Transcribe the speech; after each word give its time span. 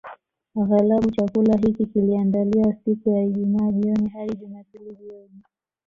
Aghalabu 0.63 1.11
chakula 1.11 1.57
hiki 1.57 1.85
kiliandaliwa 1.85 2.73
siku 2.85 3.09
ya 3.09 3.23
Ijumaa 3.23 3.71
jioni 3.71 4.09
hadi 4.09 4.35
Jumapili 4.35 4.95
jioni 4.95 5.41